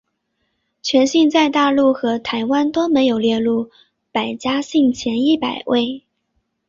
[0.81, 3.69] 全姓在大陆和台湾都没有列入
[4.11, 6.01] 百家姓前一百位。